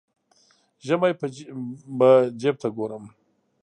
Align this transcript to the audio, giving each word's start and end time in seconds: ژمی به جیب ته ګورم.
ژمی 0.85 1.11
به 1.97 2.09
جیب 2.39 2.55
ته 2.61 2.67
ګورم. 2.77 3.03